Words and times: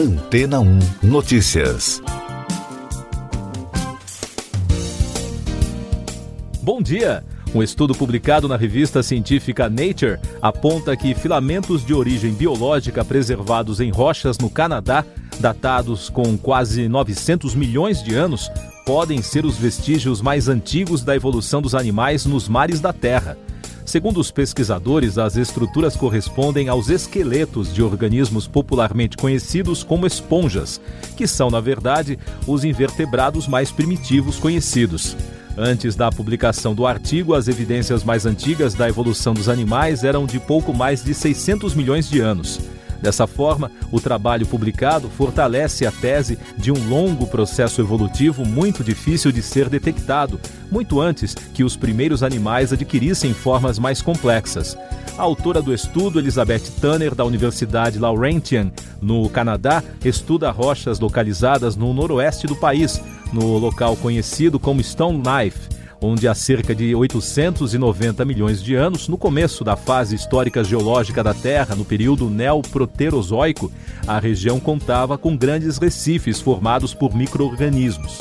Antena 0.00 0.60
1 0.60 0.78
Notícias. 1.02 2.02
Bom 6.62 6.80
dia! 6.80 7.22
Um 7.54 7.62
estudo 7.62 7.94
publicado 7.94 8.48
na 8.48 8.56
revista 8.56 9.02
científica 9.02 9.68
Nature 9.68 10.18
aponta 10.40 10.96
que 10.96 11.14
filamentos 11.14 11.84
de 11.84 11.92
origem 11.92 12.32
biológica 12.32 13.04
preservados 13.04 13.78
em 13.78 13.90
rochas 13.90 14.38
no 14.38 14.48
Canadá, 14.48 15.04
datados 15.38 16.08
com 16.08 16.34
quase 16.38 16.88
900 16.88 17.54
milhões 17.54 18.02
de 18.02 18.14
anos, 18.14 18.50
podem 18.86 19.20
ser 19.20 19.44
os 19.44 19.58
vestígios 19.58 20.22
mais 20.22 20.48
antigos 20.48 21.04
da 21.04 21.14
evolução 21.14 21.60
dos 21.60 21.74
animais 21.74 22.24
nos 22.24 22.48
mares 22.48 22.80
da 22.80 22.94
Terra. 22.94 23.36
Segundo 23.90 24.20
os 24.20 24.30
pesquisadores, 24.30 25.18
as 25.18 25.34
estruturas 25.34 25.96
correspondem 25.96 26.68
aos 26.68 26.88
esqueletos 26.88 27.74
de 27.74 27.82
organismos 27.82 28.46
popularmente 28.46 29.16
conhecidos 29.16 29.82
como 29.82 30.06
esponjas, 30.06 30.80
que 31.16 31.26
são, 31.26 31.50
na 31.50 31.58
verdade, 31.58 32.16
os 32.46 32.62
invertebrados 32.62 33.48
mais 33.48 33.72
primitivos 33.72 34.38
conhecidos. 34.38 35.16
Antes 35.58 35.96
da 35.96 36.08
publicação 36.08 36.72
do 36.72 36.86
artigo, 36.86 37.34
as 37.34 37.48
evidências 37.48 38.04
mais 38.04 38.26
antigas 38.26 38.74
da 38.74 38.88
evolução 38.88 39.34
dos 39.34 39.48
animais 39.48 40.04
eram 40.04 40.24
de 40.24 40.38
pouco 40.38 40.72
mais 40.72 41.02
de 41.02 41.12
600 41.12 41.74
milhões 41.74 42.08
de 42.08 42.20
anos. 42.20 42.60
Dessa 43.02 43.26
forma, 43.26 43.70
o 43.90 44.00
trabalho 44.00 44.46
publicado 44.46 45.08
fortalece 45.08 45.86
a 45.86 45.92
tese 45.92 46.38
de 46.56 46.70
um 46.70 46.88
longo 46.88 47.26
processo 47.26 47.80
evolutivo 47.80 48.44
muito 48.44 48.84
difícil 48.84 49.32
de 49.32 49.42
ser 49.42 49.68
detectado, 49.68 50.38
muito 50.70 51.00
antes 51.00 51.34
que 51.34 51.64
os 51.64 51.76
primeiros 51.76 52.22
animais 52.22 52.72
adquirissem 52.72 53.32
formas 53.32 53.78
mais 53.78 54.02
complexas. 54.02 54.76
A 55.16 55.22
autora 55.22 55.60
do 55.60 55.72
estudo, 55.72 56.18
Elizabeth 56.18 56.70
Tanner, 56.80 57.14
da 57.14 57.24
Universidade 57.24 57.98
Laurentian, 57.98 58.70
no 59.00 59.28
Canadá, 59.28 59.82
estuda 60.04 60.50
rochas 60.50 61.00
localizadas 61.00 61.76
no 61.76 61.92
noroeste 61.92 62.46
do 62.46 62.56
país, 62.56 63.00
no 63.32 63.58
local 63.58 63.96
conhecido 63.96 64.58
como 64.58 64.82
Stone 64.82 65.22
Knife 65.22 65.79
onde 66.00 66.26
há 66.26 66.34
cerca 66.34 66.74
de 66.74 66.94
890 66.94 68.24
milhões 68.24 68.62
de 68.62 68.74
anos, 68.74 69.06
no 69.08 69.18
começo 69.18 69.62
da 69.62 69.76
fase 69.76 70.14
histórica 70.14 70.64
geológica 70.64 71.22
da 71.22 71.34
Terra, 71.34 71.74
no 71.74 71.84
período 71.84 72.30
neoproterozoico, 72.30 73.70
a 74.06 74.18
região 74.18 74.58
contava 74.58 75.18
com 75.18 75.36
grandes 75.36 75.78
recifes 75.78 76.40
formados 76.40 76.94
por 76.94 77.14
micro-organismos. 77.14 78.18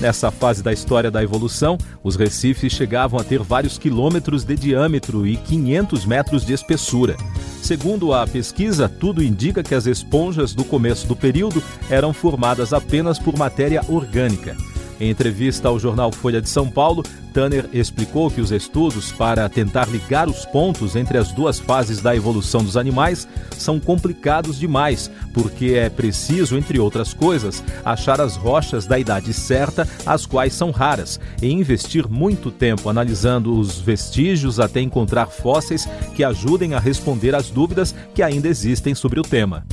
Nessa 0.00 0.30
fase 0.30 0.62
da 0.62 0.72
história 0.72 1.10
da 1.10 1.22
evolução, 1.22 1.76
os 2.02 2.16
recifes 2.16 2.72
chegavam 2.72 3.20
a 3.20 3.24
ter 3.24 3.40
vários 3.42 3.76
quilômetros 3.76 4.44
de 4.44 4.56
diâmetro 4.56 5.26
e 5.26 5.36
500 5.36 6.06
metros 6.06 6.44
de 6.44 6.54
espessura. 6.54 7.16
Segundo 7.62 8.14
a 8.14 8.26
pesquisa, 8.26 8.88
tudo 8.88 9.22
indica 9.22 9.62
que 9.62 9.74
as 9.74 9.86
esponjas 9.86 10.54
do 10.54 10.64
começo 10.64 11.06
do 11.06 11.14
período 11.14 11.62
eram 11.90 12.14
formadas 12.14 12.72
apenas 12.72 13.18
por 13.18 13.36
matéria 13.36 13.82
orgânica. 13.88 14.56
Em 15.00 15.08
entrevista 15.08 15.66
ao 15.66 15.78
jornal 15.78 16.12
Folha 16.12 16.42
de 16.42 16.48
São 16.50 16.68
Paulo, 16.68 17.02
Tanner 17.32 17.66
explicou 17.72 18.30
que 18.30 18.40
os 18.42 18.52
estudos 18.52 19.10
para 19.10 19.48
tentar 19.48 19.88
ligar 19.88 20.28
os 20.28 20.44
pontos 20.44 20.94
entre 20.94 21.16
as 21.16 21.32
duas 21.32 21.58
fases 21.58 22.02
da 22.02 22.14
evolução 22.14 22.62
dos 22.62 22.76
animais 22.76 23.26
são 23.56 23.80
complicados 23.80 24.58
demais, 24.58 25.10
porque 25.32 25.72
é 25.72 25.88
preciso, 25.88 26.54
entre 26.58 26.78
outras 26.78 27.14
coisas, 27.14 27.64
achar 27.82 28.20
as 28.20 28.36
rochas 28.36 28.84
da 28.84 28.98
idade 28.98 29.32
certa, 29.32 29.88
as 30.04 30.26
quais 30.26 30.52
são 30.52 30.70
raras, 30.70 31.18
e 31.40 31.50
investir 31.50 32.06
muito 32.06 32.50
tempo 32.50 32.90
analisando 32.90 33.58
os 33.58 33.80
vestígios 33.80 34.60
até 34.60 34.82
encontrar 34.82 35.26
fósseis 35.26 35.88
que 36.14 36.22
ajudem 36.22 36.74
a 36.74 36.78
responder 36.78 37.34
às 37.34 37.48
dúvidas 37.48 37.94
que 38.14 38.22
ainda 38.22 38.48
existem 38.48 38.94
sobre 38.94 39.18
o 39.18 39.22
tema. 39.22 39.64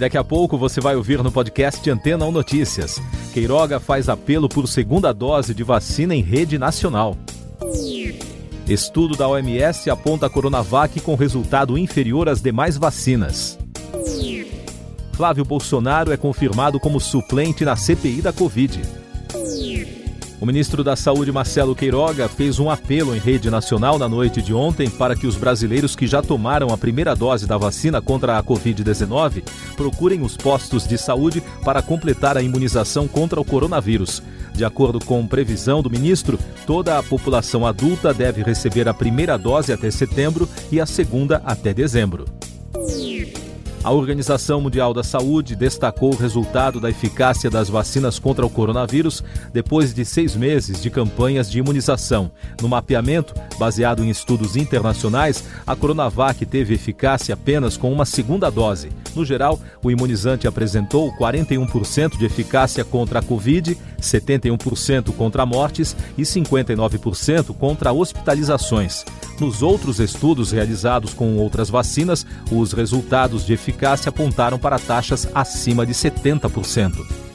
Daqui 0.00 0.16
a 0.16 0.24
pouco 0.24 0.56
você 0.56 0.80
vai 0.80 0.96
ouvir 0.96 1.22
no 1.22 1.30
podcast 1.30 1.90
Antena 1.90 2.24
1 2.24 2.32
Notícias. 2.32 2.98
Queiroga 3.34 3.78
faz 3.78 4.08
apelo 4.08 4.48
por 4.48 4.66
segunda 4.66 5.12
dose 5.12 5.52
de 5.52 5.62
vacina 5.62 6.14
em 6.14 6.22
rede 6.22 6.58
nacional. 6.58 7.18
Estudo 8.66 9.14
da 9.14 9.28
OMS 9.28 9.90
aponta 9.90 10.24
a 10.24 10.30
Coronavac 10.30 10.98
com 11.00 11.14
resultado 11.14 11.76
inferior 11.76 12.30
às 12.30 12.40
demais 12.40 12.78
vacinas. 12.78 13.58
Flávio 15.12 15.44
Bolsonaro 15.44 16.10
é 16.10 16.16
confirmado 16.16 16.80
como 16.80 16.98
suplente 16.98 17.62
na 17.62 17.76
CPI 17.76 18.22
da 18.22 18.32
Covid. 18.32 18.80
O 20.40 20.46
ministro 20.46 20.82
da 20.82 20.96
Saúde, 20.96 21.30
Marcelo 21.30 21.74
Queiroga, 21.74 22.26
fez 22.26 22.58
um 22.58 22.70
apelo 22.70 23.14
em 23.14 23.18
rede 23.18 23.50
nacional 23.50 23.98
na 23.98 24.08
noite 24.08 24.40
de 24.40 24.54
ontem 24.54 24.88
para 24.88 25.14
que 25.14 25.26
os 25.26 25.36
brasileiros 25.36 25.94
que 25.94 26.06
já 26.06 26.22
tomaram 26.22 26.72
a 26.72 26.78
primeira 26.78 27.14
dose 27.14 27.46
da 27.46 27.58
vacina 27.58 28.00
contra 28.00 28.38
a 28.38 28.42
Covid-19 28.42 29.42
procurem 29.76 30.22
os 30.22 30.38
postos 30.38 30.88
de 30.88 30.96
saúde 30.96 31.42
para 31.62 31.82
completar 31.82 32.38
a 32.38 32.42
imunização 32.42 33.06
contra 33.06 33.38
o 33.38 33.44
coronavírus. 33.44 34.22
De 34.54 34.64
acordo 34.64 34.98
com 35.04 35.26
previsão 35.26 35.82
do 35.82 35.90
ministro, 35.90 36.38
toda 36.66 36.98
a 36.98 37.02
população 37.02 37.66
adulta 37.66 38.14
deve 38.14 38.42
receber 38.42 38.88
a 38.88 38.94
primeira 38.94 39.36
dose 39.36 39.74
até 39.74 39.90
setembro 39.90 40.48
e 40.72 40.80
a 40.80 40.86
segunda 40.86 41.42
até 41.44 41.74
dezembro. 41.74 42.24
A 43.82 43.90
Organização 43.90 44.60
Mundial 44.60 44.92
da 44.92 45.02
Saúde 45.02 45.56
destacou 45.56 46.12
o 46.12 46.16
resultado 46.16 46.78
da 46.78 46.90
eficácia 46.90 47.48
das 47.48 47.70
vacinas 47.70 48.18
contra 48.18 48.44
o 48.44 48.50
coronavírus 48.50 49.24
depois 49.54 49.94
de 49.94 50.04
seis 50.04 50.36
meses 50.36 50.82
de 50.82 50.90
campanhas 50.90 51.50
de 51.50 51.60
imunização. 51.60 52.30
No 52.60 52.68
mapeamento, 52.68 53.32
baseado 53.58 54.04
em 54.04 54.10
estudos 54.10 54.54
internacionais, 54.54 55.44
a 55.66 55.74
Coronavac 55.74 56.44
teve 56.44 56.74
eficácia 56.74 57.32
apenas 57.32 57.78
com 57.78 57.90
uma 57.90 58.04
segunda 58.04 58.50
dose. 58.50 58.90
No 59.14 59.24
geral, 59.24 59.58
o 59.82 59.90
imunizante 59.90 60.46
apresentou 60.46 61.12
41% 61.16 62.16
de 62.16 62.24
eficácia 62.24 62.84
contra 62.84 63.18
a 63.18 63.22
Covid, 63.22 63.76
71% 64.00 65.14
contra 65.14 65.46
mortes 65.46 65.96
e 66.16 66.22
59% 66.22 67.54
contra 67.56 67.92
hospitalizações. 67.92 69.04
Nos 69.38 69.62
outros 69.62 70.00
estudos 70.00 70.52
realizados 70.52 71.14
com 71.14 71.36
outras 71.36 71.70
vacinas, 71.70 72.26
os 72.50 72.72
resultados 72.72 73.46
de 73.46 73.52
eficácia 73.52 74.10
apontaram 74.10 74.58
para 74.58 74.78
taxas 74.78 75.28
acima 75.34 75.86
de 75.86 75.92
70%. 75.92 77.29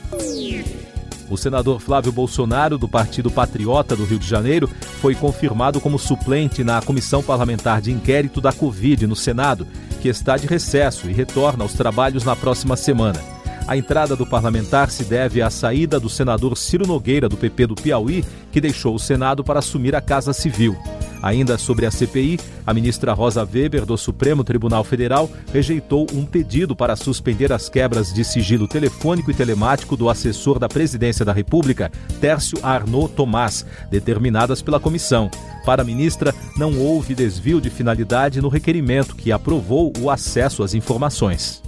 O 1.29 1.37
senador 1.37 1.79
Flávio 1.79 2.11
Bolsonaro, 2.11 2.77
do 2.77 2.87
Partido 2.87 3.31
Patriota 3.31 3.95
do 3.95 4.05
Rio 4.05 4.19
de 4.19 4.27
Janeiro, 4.27 4.69
foi 5.01 5.15
confirmado 5.15 5.81
como 5.81 5.97
suplente 5.97 6.63
na 6.63 6.81
Comissão 6.81 7.23
Parlamentar 7.23 7.81
de 7.81 7.91
Inquérito 7.91 8.39
da 8.39 8.53
Covid 8.53 9.07
no 9.07 9.15
Senado, 9.15 9.67
que 10.01 10.07
está 10.07 10.37
de 10.37 10.45
recesso 10.45 11.09
e 11.09 11.13
retorna 11.13 11.63
aos 11.63 11.73
trabalhos 11.73 12.23
na 12.23 12.35
próxima 12.35 12.75
semana. 12.75 13.19
A 13.67 13.75
entrada 13.75 14.15
do 14.15 14.27
parlamentar 14.27 14.91
se 14.91 15.03
deve 15.03 15.41
à 15.41 15.49
saída 15.49 15.99
do 15.99 16.07
senador 16.07 16.55
Ciro 16.55 16.85
Nogueira, 16.85 17.27
do 17.27 17.35
PP 17.35 17.67
do 17.67 17.75
Piauí, 17.75 18.23
que 18.51 18.61
deixou 18.61 18.93
o 18.93 18.99
Senado 18.99 19.43
para 19.43 19.57
assumir 19.57 19.95
a 19.95 20.01
Casa 20.01 20.33
Civil. 20.33 20.77
Ainda 21.21 21.57
sobre 21.57 21.85
a 21.85 21.91
CPI, 21.91 22.39
a 22.65 22.73
ministra 22.73 23.13
Rosa 23.13 23.43
Weber, 23.43 23.85
do 23.85 23.97
Supremo 23.97 24.43
Tribunal 24.43 24.83
Federal, 24.83 25.29
rejeitou 25.51 26.05
um 26.13 26.25
pedido 26.25 26.75
para 26.75 26.95
suspender 26.95 27.51
as 27.51 27.69
quebras 27.69 28.13
de 28.13 28.23
sigilo 28.23 28.67
telefônico 28.67 29.31
e 29.31 29.33
telemático 29.33 29.97
do 29.97 30.09
assessor 30.09 30.59
da 30.59 30.67
Presidência 30.67 31.25
da 31.25 31.33
República, 31.33 31.91
Tércio 32.19 32.57
Arnaud 32.63 33.11
Tomás, 33.13 33.65
determinadas 33.89 34.61
pela 34.61 34.79
comissão. 34.79 35.29
Para 35.65 35.81
a 35.81 35.85
ministra, 35.85 36.33
não 36.55 36.77
houve 36.77 37.15
desvio 37.15 37.59
de 37.59 37.69
finalidade 37.69 38.39
no 38.39 38.49
requerimento 38.49 39.15
que 39.15 39.31
aprovou 39.31 39.91
o 39.99 40.09
acesso 40.09 40.63
às 40.63 40.73
informações. 40.73 41.63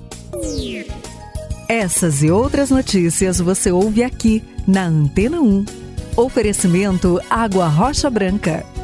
Essas 1.68 2.24
e 2.24 2.31
outras 2.31 2.69
notícias 2.69 3.40
você 3.40 3.72
ouve 3.72 4.03
aqui 4.03 4.41
na 4.66 4.86
Antena 4.86 5.41
1. 5.41 5.66
Oferecimento 6.16 7.19
Água 7.30 7.68
Rocha 7.68 8.09
Branca. 8.09 8.76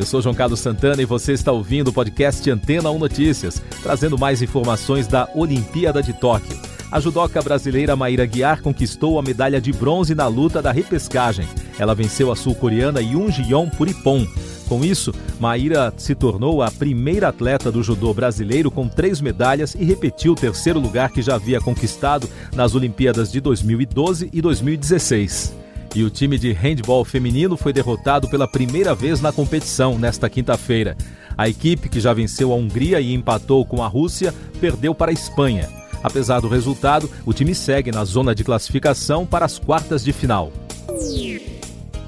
Eu 0.00 0.06
sou 0.06 0.22
João 0.22 0.34
Carlos 0.34 0.60
Santana 0.60 1.02
e 1.02 1.04
você 1.04 1.34
está 1.34 1.52
ouvindo 1.52 1.88
o 1.88 1.92
podcast 1.92 2.50
Antena 2.50 2.90
1 2.90 2.98
Notícias, 2.98 3.62
trazendo 3.82 4.16
mais 4.16 4.40
informações 4.40 5.06
da 5.06 5.28
Olimpíada 5.34 6.02
de 6.02 6.14
Tóquio. 6.14 6.58
A 6.90 6.98
judoca 6.98 7.42
brasileira 7.42 7.94
Maíra 7.94 8.24
Guiar 8.24 8.62
conquistou 8.62 9.18
a 9.18 9.22
medalha 9.22 9.60
de 9.60 9.70
bronze 9.74 10.14
na 10.14 10.26
luta 10.26 10.62
da 10.62 10.72
repescagem. 10.72 11.46
Ela 11.78 11.94
venceu 11.94 12.32
a 12.32 12.34
sul-coreana 12.34 13.02
Yoon 13.02 13.30
Ji-yeon 13.30 13.68
Puripon. 13.68 14.26
Com 14.66 14.82
isso, 14.82 15.12
Maíra 15.38 15.92
se 15.98 16.14
tornou 16.14 16.62
a 16.62 16.70
primeira 16.70 17.28
atleta 17.28 17.70
do 17.70 17.82
judô 17.82 18.14
brasileiro 18.14 18.70
com 18.70 18.88
três 18.88 19.20
medalhas 19.20 19.74
e 19.74 19.84
repetiu 19.84 20.32
o 20.32 20.36
terceiro 20.36 20.80
lugar 20.80 21.10
que 21.10 21.20
já 21.20 21.34
havia 21.34 21.60
conquistado 21.60 22.26
nas 22.54 22.74
Olimpíadas 22.74 23.30
de 23.30 23.38
2012 23.38 24.30
e 24.32 24.40
2016. 24.40 25.60
E 25.94 26.04
o 26.04 26.10
time 26.10 26.38
de 26.38 26.52
handball 26.52 27.04
feminino 27.04 27.56
foi 27.56 27.72
derrotado 27.72 28.28
pela 28.28 28.46
primeira 28.46 28.94
vez 28.94 29.20
na 29.20 29.32
competição 29.32 29.98
nesta 29.98 30.30
quinta-feira. 30.30 30.96
A 31.36 31.48
equipe, 31.48 31.88
que 31.88 32.00
já 32.00 32.12
venceu 32.12 32.52
a 32.52 32.56
Hungria 32.56 33.00
e 33.00 33.12
empatou 33.12 33.64
com 33.64 33.82
a 33.82 33.88
Rússia, 33.88 34.32
perdeu 34.60 34.94
para 34.94 35.10
a 35.10 35.14
Espanha. 35.14 35.68
Apesar 36.02 36.40
do 36.40 36.48
resultado, 36.48 37.10
o 37.26 37.32
time 37.32 37.54
segue 37.54 37.90
na 37.90 38.04
zona 38.04 38.34
de 38.34 38.44
classificação 38.44 39.26
para 39.26 39.44
as 39.44 39.58
quartas 39.58 40.04
de 40.04 40.12
final. 40.12 40.52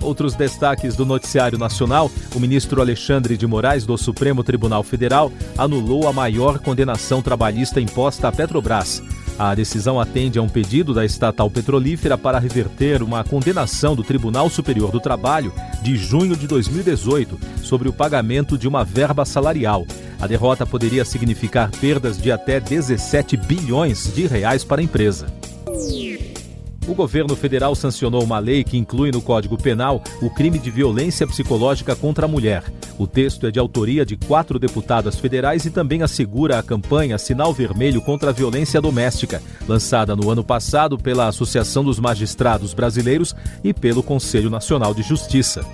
Outros 0.01 0.35
destaques 0.35 0.97
do 0.97 1.07
noticiário 1.07 1.59
nacional: 1.59 2.11
o 2.35 2.41
ministro 2.41 2.81
Alexandre 2.81 3.37
de 3.37 3.47
Moraes 3.47 3.87
do 3.87 3.97
Supremo 3.97 4.43
Tribunal 4.43 4.83
Federal 4.83 5.31
anulou 5.57 6.09
a 6.09 6.13
maior 6.13 6.59
condenação 6.59 7.23
trabalhista 7.23 7.81
imposta 7.81 8.29
à 8.29 8.33
Petrobras. 8.33 9.03
A 9.43 9.57
decisão 9.57 9.99
atende 9.99 10.39
a 10.39 10.43
um 10.43 10.49
pedido 10.49 10.95
da 10.95 11.05
estatal 11.05 11.51
petrolífera 11.51 12.17
para 12.17 12.39
reverter 12.39 13.03
uma 13.03 13.25
condenação 13.25 13.97
do 13.97 14.05
Tribunal 14.05 14.49
Superior 14.49 14.93
do 14.93 15.01
Trabalho 15.01 15.53
de 15.83 15.97
junho 15.97 16.37
de 16.37 16.47
2018 16.47 17.41
sobre 17.61 17.89
o 17.89 17.93
pagamento 17.93 18.57
de 18.57 18.69
uma 18.69 18.85
verba 18.85 19.25
salarial. 19.25 19.85
A 20.21 20.29
derrota 20.29 20.65
poderia 20.65 21.05
significar 21.05 21.73
perdas 21.73 22.19
de 22.19 22.31
até 22.31 22.61
17 22.61 23.37
bilhões 23.37 24.15
de 24.15 24.29
reais 24.29 24.63
para 24.63 24.81
a 24.81 24.85
empresa. 24.85 25.27
O 26.87 26.95
governo 26.95 27.35
federal 27.35 27.75
sancionou 27.75 28.23
uma 28.23 28.39
lei 28.39 28.63
que 28.63 28.79
inclui 28.79 29.11
no 29.11 29.21
Código 29.21 29.61
Penal 29.61 30.05
o 30.21 30.31
crime 30.31 30.61
de 30.61 30.71
violência 30.71 31.27
psicológica 31.27 31.97
contra 31.97 32.27
a 32.27 32.29
mulher. 32.29 32.63
O 32.99 33.07
texto 33.07 33.47
é 33.47 33.51
de 33.51 33.59
autoria 33.59 34.05
de 34.05 34.17
quatro 34.17 34.59
deputadas 34.59 35.19
federais 35.19 35.65
e 35.65 35.71
também 35.71 36.03
assegura 36.03 36.59
a 36.59 36.63
campanha 36.63 37.19
Sinal 37.19 37.53
Vermelho 37.53 38.03
contra 38.03 38.31
a 38.31 38.33
Violência 38.33 38.81
Doméstica, 38.81 39.43
lançada 39.67 40.15
no 40.15 40.31
ano 40.31 40.45
passado 40.45 40.99
pela 40.99 41.27
Associação 41.27 41.83
dos 41.83 41.99
Magistrados 41.99 42.75
Brasileiros 42.75 43.35
e 43.65 43.73
pelo 43.73 44.03
Conselho 44.03 44.51
Nacional 44.51 44.95
de 44.95 45.03
Justiça. 45.03 45.65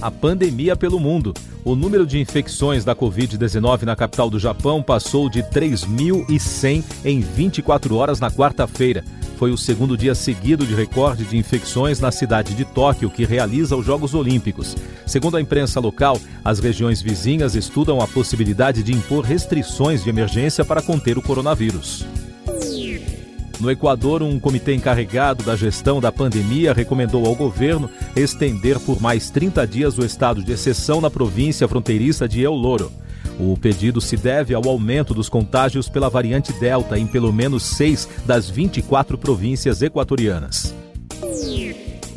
A 0.00 0.10
pandemia 0.10 0.76
pelo 0.76 1.00
mundo. 1.00 1.34
O 1.64 1.74
número 1.74 2.06
de 2.06 2.20
infecções 2.20 2.84
da 2.84 2.94
Covid-19 2.94 3.84
na 3.84 3.96
capital 3.96 4.28
do 4.28 4.38
Japão 4.38 4.82
passou 4.82 5.30
de 5.30 5.42
3.100 5.42 6.84
em 7.04 7.20
24 7.20 7.96
horas 7.96 8.20
na 8.20 8.30
quarta-feira. 8.30 9.02
Foi 9.44 9.52
o 9.52 9.58
segundo 9.58 9.94
dia 9.94 10.14
seguido 10.14 10.66
de 10.66 10.74
recorde 10.74 11.22
de 11.22 11.36
infecções 11.36 12.00
na 12.00 12.10
cidade 12.10 12.54
de 12.54 12.64
Tóquio, 12.64 13.10
que 13.10 13.26
realiza 13.26 13.76
os 13.76 13.84
Jogos 13.84 14.14
Olímpicos. 14.14 14.74
Segundo 15.04 15.36
a 15.36 15.40
imprensa 15.40 15.78
local, 15.78 16.18
as 16.42 16.60
regiões 16.60 17.02
vizinhas 17.02 17.54
estudam 17.54 18.00
a 18.00 18.08
possibilidade 18.08 18.82
de 18.82 18.94
impor 18.94 19.22
restrições 19.22 20.02
de 20.02 20.08
emergência 20.08 20.64
para 20.64 20.80
conter 20.80 21.18
o 21.18 21.22
coronavírus. 21.22 22.06
No 23.60 23.70
Equador, 23.70 24.22
um 24.22 24.40
comitê 24.40 24.72
encarregado 24.72 25.44
da 25.44 25.54
gestão 25.54 26.00
da 26.00 26.10
pandemia 26.10 26.72
recomendou 26.72 27.26
ao 27.26 27.34
governo 27.34 27.90
estender 28.16 28.80
por 28.80 28.98
mais 28.98 29.28
30 29.28 29.66
dias 29.66 29.98
o 29.98 30.06
estado 30.06 30.42
de 30.42 30.52
exceção 30.52 31.02
na 31.02 31.10
província 31.10 31.68
fronteiriça 31.68 32.26
de 32.26 32.42
El 32.42 32.54
Loro. 32.54 32.90
O 33.38 33.56
pedido 33.56 34.00
se 34.00 34.16
deve 34.16 34.54
ao 34.54 34.68
aumento 34.68 35.12
dos 35.12 35.28
contágios 35.28 35.88
pela 35.88 36.08
variante 36.08 36.52
Delta 36.52 36.98
em 36.98 37.06
pelo 37.06 37.32
menos 37.32 37.62
seis 37.62 38.08
das 38.24 38.48
24 38.48 39.18
províncias 39.18 39.82
equatorianas. 39.82 40.74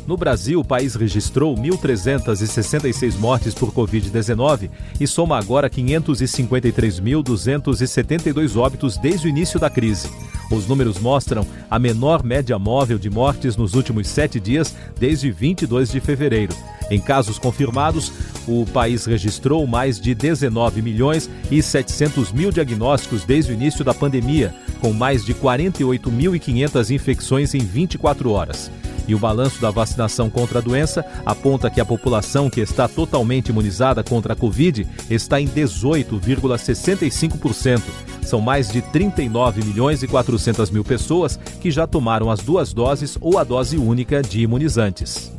No 0.08 0.16
Brasil, 0.16 0.58
o 0.58 0.64
país 0.64 0.94
registrou 0.94 1.54
1.366 1.54 3.18
mortes 3.18 3.52
por 3.52 3.70
Covid-19 3.70 4.70
e 4.98 5.06
soma 5.06 5.36
agora 5.36 5.68
553.272 5.68 8.56
óbitos 8.56 8.96
desde 8.96 9.26
o 9.26 9.28
início 9.28 9.60
da 9.60 9.68
crise. 9.68 10.08
Os 10.50 10.66
números 10.66 10.98
mostram 10.98 11.46
a 11.70 11.78
menor 11.78 12.24
média 12.24 12.58
móvel 12.58 12.98
de 12.98 13.10
mortes 13.10 13.54
nos 13.54 13.74
últimos 13.74 14.08
sete 14.08 14.40
dias, 14.40 14.74
desde 14.98 15.30
22 15.30 15.90
de 15.90 16.00
fevereiro. 16.00 16.56
Em 16.90 16.98
casos 16.98 17.38
confirmados, 17.38 18.10
o 18.46 18.64
país 18.64 19.04
registrou 19.04 19.66
mais 19.66 20.00
de 20.00 20.14
19 20.14 20.80
milhões 20.80 21.28
e 21.50 21.62
700 21.62 22.32
mil 22.32 22.50
diagnósticos 22.50 23.24
desde 23.24 23.52
o 23.52 23.54
início 23.54 23.84
da 23.84 23.92
pandemia, 23.92 24.54
com 24.80 24.94
mais 24.94 25.22
de 25.22 25.34
48.500 25.34 26.94
infecções 26.94 27.54
em 27.54 27.58
24 27.58 28.30
horas. 28.30 28.70
E 29.08 29.14
o 29.14 29.18
balanço 29.18 29.60
da 29.60 29.70
vacinação 29.70 30.28
contra 30.28 30.58
a 30.58 30.62
doença 30.62 31.02
aponta 31.24 31.70
que 31.70 31.80
a 31.80 31.84
população 31.84 32.50
que 32.50 32.60
está 32.60 32.86
totalmente 32.86 33.48
imunizada 33.48 34.04
contra 34.04 34.34
a 34.34 34.36
Covid 34.36 34.86
está 35.08 35.40
em 35.40 35.48
18,65%. 35.48 37.80
São 38.22 38.42
mais 38.42 38.70
de 38.70 38.82
39 38.82 39.64
milhões 39.64 40.02
e 40.02 40.06
400 40.06 40.70
mil 40.70 40.84
pessoas 40.84 41.40
que 41.60 41.70
já 41.70 41.86
tomaram 41.86 42.30
as 42.30 42.40
duas 42.40 42.74
doses 42.74 43.16
ou 43.20 43.38
a 43.38 43.44
dose 43.44 43.78
única 43.78 44.20
de 44.20 44.42
imunizantes. 44.42 45.32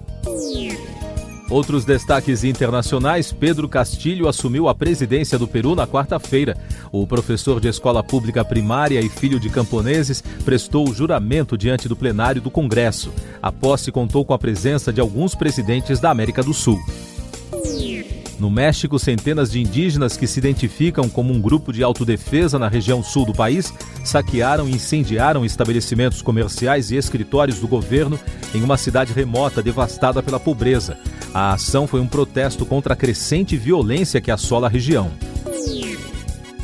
Outros 1.50 1.84
destaques 1.84 2.44
internacionais: 2.44 3.32
Pedro 3.32 3.68
Castilho 3.68 4.28
assumiu 4.28 4.70
a 4.70 4.76
presidência 4.76 5.38
do 5.38 5.48
Peru 5.48 5.76
na 5.76 5.88
quarta-feira. 5.88 6.56
O 6.92 7.08
professor 7.08 7.60
de 7.60 7.68
escola 7.68 8.04
pública 8.04 8.46
primária 8.46 9.02
e 9.02 9.10
filho 9.10 9.40
de 9.40 9.50
camponeses 9.50 10.22
prestou 10.46 10.88
o 10.88 10.94
juramento 10.94 11.58
diante 11.58 11.88
do 11.88 11.96
plenário 11.96 12.42
do 12.42 12.52
Congresso. 12.52 13.12
A 13.42 13.52
posse 13.52 13.92
contou 13.92 14.24
com 14.24 14.34
a 14.34 14.40
presença 14.40 14.94
de 14.94 15.02
alguns 15.02 15.34
presidentes 15.34 16.00
da 16.00 16.12
América 16.12 16.44
do 16.44 16.54
Sul. 16.54 16.80
No 18.40 18.50
México, 18.50 18.98
centenas 18.98 19.52
de 19.52 19.60
indígenas 19.60 20.16
que 20.16 20.26
se 20.26 20.40
identificam 20.40 21.10
como 21.10 21.34
um 21.34 21.42
grupo 21.42 21.74
de 21.74 21.84
autodefesa 21.84 22.58
na 22.58 22.70
região 22.70 23.04
sul 23.04 23.26
do 23.26 23.34
país 23.34 23.74
saquearam 24.06 24.68
e 24.70 24.72
incendiaram 24.72 25.44
estabelecimentos 25.44 26.22
comerciais 26.22 26.90
e 26.90 26.96
escritórios 26.96 27.60
do 27.60 27.68
governo 27.68 28.18
em 28.56 28.64
uma 28.64 28.78
cidade 28.78 29.12
remota 29.12 29.62
devastada 29.62 30.24
pela 30.24 30.40
pobreza. 30.40 30.98
A 31.34 31.54
ação 31.54 31.86
foi 31.86 32.00
um 32.00 32.08
protesto 32.08 32.66
contra 32.66 32.94
a 32.94 32.98
crescente 32.98 33.58
violência 33.58 34.22
que 34.22 34.32
assola 34.32 34.68
a 34.68 34.70
região. 34.70 35.12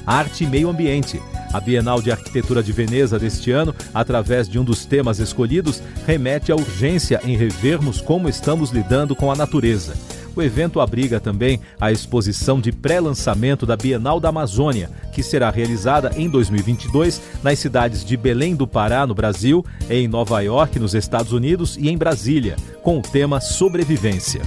Arte 0.08 0.46
e 0.46 0.48
meio 0.48 0.70
ambiente. 0.70 1.22
A 1.52 1.60
Bienal 1.60 2.02
de 2.02 2.12
Arquitetura 2.12 2.64
de 2.64 2.72
Veneza 2.72 3.20
deste 3.20 3.52
ano, 3.52 3.76
através 3.94 4.48
de 4.48 4.58
um 4.58 4.64
dos 4.64 4.86
temas 4.86 5.20
escolhidos, 5.20 5.82
remete 6.06 6.54
à 6.54 6.56
urgência 6.56 7.20
em 7.24 7.36
revermos 7.36 8.00
como 8.00 8.30
estamos 8.30 8.72
lidando 8.72 9.14
com 9.14 9.30
a 9.30 9.36
natureza. 9.36 9.94
O 10.36 10.42
evento 10.42 10.82
abriga 10.82 11.20
também 11.20 11.60
a 11.80 11.92
exposição 11.92 12.60
de 12.60 12.72
pré-lançamento 12.72 13.66
da 13.66 13.78
Bienal 13.78 14.20
da 14.20 14.30
Amazônia, 14.30 14.90
que 15.14 15.24
será 15.24 15.50
realizada 15.50 16.12
em 16.16 16.30
2022 16.30 17.22
nas 17.42 17.60
cidades 17.60 18.04
de 18.04 18.18
Belém 18.18 18.56
do 18.56 18.68
Pará, 18.68 19.08
no 19.08 19.16
Brasil, 19.16 19.66
em 19.90 20.08
Nova 20.08 20.42
York, 20.42 20.78
nos 20.78 20.94
Estados 20.94 21.32
Unidos 21.32 21.78
e 21.78 21.90
em 21.90 21.98
Brasília, 21.98 22.58
com 22.84 23.00
o 23.00 23.02
tema 23.02 23.40
Sobrevivência. 23.40 24.42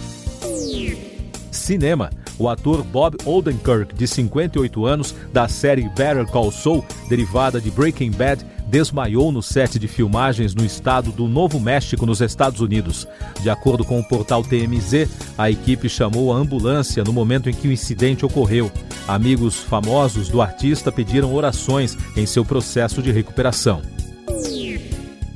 Cinema. 1.50 2.10
O 2.38 2.48
ator 2.48 2.82
Bob 2.84 3.16
Odenkirk, 3.24 3.94
de 3.94 4.06
58 4.06 4.86
anos, 4.86 5.14
da 5.32 5.48
série 5.48 5.88
Better 5.88 6.26
Call 6.26 6.52
Saul, 6.52 6.84
derivada 7.08 7.60
de 7.60 7.70
Breaking 7.70 8.12
Bad, 8.12 8.44
desmaiou 8.68 9.32
no 9.32 9.42
set 9.42 9.78
de 9.78 9.88
filmagens 9.88 10.54
no 10.54 10.64
estado 10.64 11.10
do 11.10 11.26
Novo 11.26 11.58
México, 11.58 12.06
nos 12.06 12.20
Estados 12.20 12.60
Unidos. 12.60 13.08
De 13.40 13.50
acordo 13.50 13.84
com 13.84 13.98
o 13.98 14.04
portal 14.04 14.42
TMZ, 14.42 15.08
a 15.36 15.50
equipe 15.50 15.88
chamou 15.88 16.32
a 16.32 16.36
ambulância 16.36 17.02
no 17.02 17.12
momento 17.12 17.48
em 17.48 17.54
que 17.54 17.66
o 17.66 17.72
incidente 17.72 18.24
ocorreu. 18.24 18.70
Amigos 19.08 19.56
famosos 19.56 20.28
do 20.28 20.42
artista 20.42 20.92
pediram 20.92 21.34
orações 21.34 21.96
em 22.16 22.26
seu 22.26 22.44
processo 22.44 23.02
de 23.02 23.10
recuperação. 23.10 23.82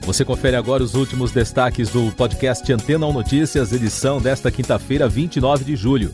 Você 0.02 0.24
confere 0.24 0.56
agora 0.56 0.82
os 0.82 0.94
últimos 0.94 1.30
destaques 1.30 1.88
do 1.88 2.12
podcast 2.12 2.70
Antena 2.72 3.06
1 3.06 3.12
Notícias, 3.12 3.72
edição 3.72 4.20
desta 4.20 4.50
quinta-feira, 4.50 5.08
29 5.08 5.64
de 5.64 5.76
julho. 5.76 6.12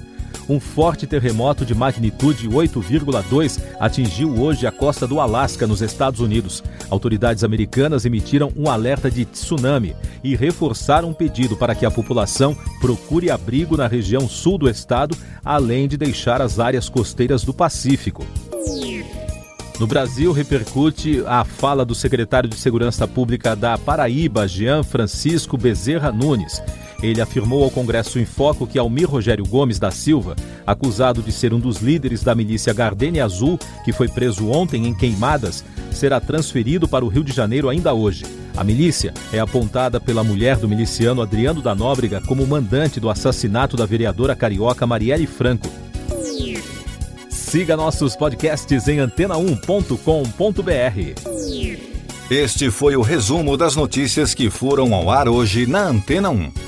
Um 0.48 0.58
forte 0.58 1.06
terremoto 1.06 1.66
de 1.66 1.74
magnitude 1.74 2.48
8,2 2.48 3.60
atingiu 3.78 4.40
hoje 4.40 4.66
a 4.66 4.72
costa 4.72 5.06
do 5.06 5.20
Alasca, 5.20 5.66
nos 5.66 5.82
Estados 5.82 6.20
Unidos. 6.20 6.64
Autoridades 6.88 7.44
americanas 7.44 8.06
emitiram 8.06 8.50
um 8.56 8.70
alerta 8.70 9.10
de 9.10 9.26
tsunami 9.26 9.94
e 10.24 10.34
reforçaram 10.34 11.10
um 11.10 11.14
pedido 11.14 11.54
para 11.54 11.74
que 11.74 11.84
a 11.84 11.90
população 11.90 12.56
procure 12.80 13.30
abrigo 13.30 13.76
na 13.76 13.86
região 13.86 14.26
sul 14.26 14.56
do 14.56 14.70
estado, 14.70 15.14
além 15.44 15.86
de 15.86 15.98
deixar 15.98 16.40
as 16.40 16.58
áreas 16.58 16.88
costeiras 16.88 17.44
do 17.44 17.52
Pacífico. 17.52 18.24
No 19.78 19.86
Brasil, 19.86 20.32
repercute 20.32 21.22
a 21.26 21.44
fala 21.44 21.84
do 21.84 21.94
secretário 21.94 22.48
de 22.48 22.56
Segurança 22.56 23.06
Pública 23.06 23.54
da 23.54 23.76
Paraíba, 23.78 24.48
Jean 24.48 24.82
Francisco 24.82 25.56
Bezerra 25.56 26.10
Nunes. 26.10 26.60
Ele 27.02 27.20
afirmou 27.20 27.62
ao 27.62 27.70
Congresso 27.70 28.18
em 28.18 28.24
Foco 28.24 28.66
que 28.66 28.78
Almir 28.78 29.08
Rogério 29.08 29.46
Gomes 29.46 29.78
da 29.78 29.90
Silva, 29.90 30.34
acusado 30.66 31.22
de 31.22 31.30
ser 31.30 31.54
um 31.54 31.60
dos 31.60 31.78
líderes 31.78 32.22
da 32.22 32.34
milícia 32.34 32.72
Gardenia 32.72 33.24
Azul, 33.24 33.58
que 33.84 33.92
foi 33.92 34.08
preso 34.08 34.50
ontem 34.50 34.86
em 34.86 34.94
Queimadas, 34.94 35.64
será 35.92 36.20
transferido 36.20 36.88
para 36.88 37.04
o 37.04 37.08
Rio 37.08 37.22
de 37.22 37.32
Janeiro 37.32 37.68
ainda 37.68 37.94
hoje. 37.94 38.24
A 38.56 38.64
milícia 38.64 39.14
é 39.32 39.38
apontada 39.38 40.00
pela 40.00 40.24
mulher 40.24 40.56
do 40.56 40.68
miliciano 40.68 41.22
Adriano 41.22 41.62
da 41.62 41.76
Nóbrega 41.76 42.20
como 42.26 42.44
mandante 42.44 42.98
do 42.98 43.08
assassinato 43.08 43.76
da 43.76 43.86
vereadora 43.86 44.34
carioca 44.34 44.84
Marielle 44.84 45.28
Franco. 45.28 45.68
Siga 47.30 47.76
nossos 47.76 48.16
podcasts 48.16 48.88
em 48.88 48.98
antena1.com.br. 48.98 51.98
Este 52.30 52.70
foi 52.70 52.96
o 52.96 53.00
resumo 53.00 53.56
das 53.56 53.76
notícias 53.76 54.34
que 54.34 54.50
foram 54.50 54.92
ao 54.92 55.10
ar 55.10 55.28
hoje 55.28 55.66
na 55.66 55.84
Antena 55.84 56.28
1. 56.28 56.67